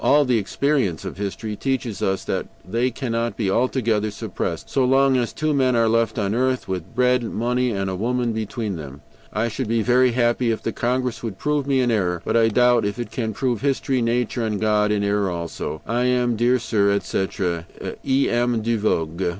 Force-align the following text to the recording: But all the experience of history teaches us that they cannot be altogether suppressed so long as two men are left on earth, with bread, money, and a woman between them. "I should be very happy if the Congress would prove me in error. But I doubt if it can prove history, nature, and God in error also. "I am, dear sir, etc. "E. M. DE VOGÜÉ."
But 0.01 0.07
all 0.07 0.25
the 0.25 0.39
experience 0.39 1.05
of 1.05 1.19
history 1.19 1.55
teaches 1.55 2.01
us 2.01 2.23
that 2.23 2.47
they 2.67 2.89
cannot 2.89 3.37
be 3.37 3.51
altogether 3.51 4.09
suppressed 4.09 4.67
so 4.67 4.83
long 4.83 5.15
as 5.15 5.31
two 5.31 5.53
men 5.53 5.75
are 5.75 5.87
left 5.87 6.17
on 6.17 6.33
earth, 6.33 6.67
with 6.67 6.95
bread, 6.95 7.21
money, 7.23 7.69
and 7.69 7.87
a 7.87 7.95
woman 7.95 8.33
between 8.33 8.77
them. 8.77 9.01
"I 9.31 9.47
should 9.47 9.67
be 9.67 9.83
very 9.83 10.13
happy 10.13 10.49
if 10.49 10.63
the 10.63 10.71
Congress 10.71 11.21
would 11.21 11.37
prove 11.37 11.67
me 11.67 11.81
in 11.81 11.91
error. 11.91 12.19
But 12.25 12.35
I 12.35 12.47
doubt 12.47 12.83
if 12.83 12.97
it 12.97 13.11
can 13.11 13.31
prove 13.33 13.61
history, 13.61 14.01
nature, 14.01 14.43
and 14.43 14.59
God 14.59 14.91
in 14.91 15.03
error 15.03 15.29
also. 15.29 15.83
"I 15.85 16.05
am, 16.05 16.35
dear 16.35 16.57
sir, 16.57 16.89
etc. 16.89 17.67
"E. 18.03 18.27
M. 18.27 18.63
DE 18.63 18.79
VOGÜÉ." 18.79 19.29